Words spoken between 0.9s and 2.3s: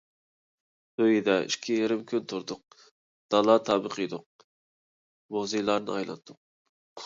ئۆيىدە ئىككى يېرىم كۈن